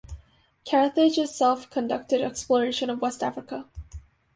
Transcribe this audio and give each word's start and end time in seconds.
Carthage 0.67 1.19
itself 1.19 1.69
conducted 1.69 2.21
exploration 2.21 2.89
of 2.89 3.01
West 3.01 3.21
Africa. 3.21 3.67